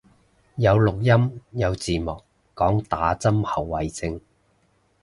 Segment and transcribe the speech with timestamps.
[0.55, 2.23] 有錄音有字幕，
[2.55, 4.19] 講打針後遺症